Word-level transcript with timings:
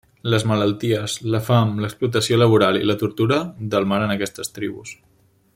Les 0.33 0.45
malalties, 0.51 1.17
la 1.35 1.41
fam, 1.49 1.75
l'explotació 1.85 2.41
laboral 2.43 2.81
i 2.81 2.83
la 2.93 2.97
tortura 3.05 3.41
delmaren 3.75 4.19
aquestes 4.19 4.55
tribus. 4.61 4.99